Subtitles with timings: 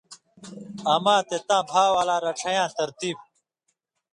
[0.93, 3.17] اما تے تاں بھا والا رڇھَیں یاں ترتیب